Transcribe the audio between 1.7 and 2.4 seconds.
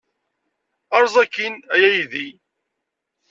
a aydi!